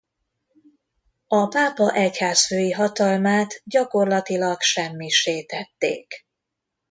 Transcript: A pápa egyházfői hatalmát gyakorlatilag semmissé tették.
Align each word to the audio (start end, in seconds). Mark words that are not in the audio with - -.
A 1.27 1.47
pápa 1.47 1.93
egyházfői 1.93 2.71
hatalmát 2.71 3.61
gyakorlatilag 3.65 4.61
semmissé 4.61 5.43
tették. 5.45 6.25